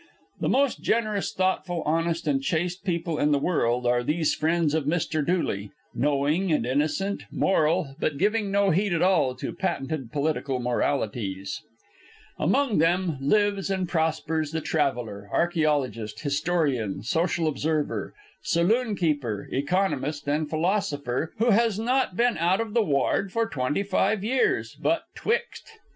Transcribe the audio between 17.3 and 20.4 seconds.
observer, saloon keeper, economist,